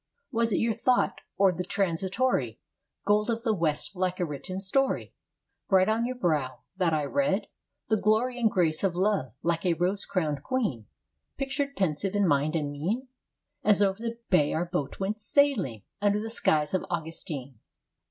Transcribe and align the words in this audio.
Was 0.31 0.51
it 0.51 0.57
your 0.57 0.73
thought, 0.73 1.21
or 1.37 1.51
the 1.51 1.63
transitory 1.63 2.59
Gold 3.05 3.29
of 3.29 3.43
the 3.43 3.53
west, 3.53 3.95
like 3.95 4.19
a 4.19 4.25
written 4.25 4.59
story, 4.59 5.13
Bright 5.69 5.89
on 5.89 6.07
your 6.07 6.15
brow, 6.15 6.61
that 6.77 6.91
I 6.91 7.05
read? 7.05 7.45
the 7.87 7.97
glory 8.01 8.39
And 8.39 8.49
grace 8.49 8.83
of 8.83 8.95
love, 8.95 9.31
like 9.43 9.63
a 9.63 9.75
rose 9.75 10.07
crowned 10.07 10.41
queen 10.41 10.87
Pictured 11.37 11.75
pensive 11.75 12.15
in 12.15 12.27
mind 12.27 12.55
and 12.55 12.71
mien? 12.71 13.09
As 13.63 13.79
over 13.83 13.99
the 14.01 14.17
bay 14.31 14.53
our 14.53 14.65
boat 14.65 14.99
went 14.99 15.21
sailing 15.21 15.83
Under 16.01 16.19
the 16.19 16.31
skies 16.31 16.73
of 16.73 16.83
Augustine. 16.89 17.59